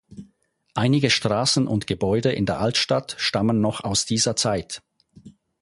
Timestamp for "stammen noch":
3.19-3.83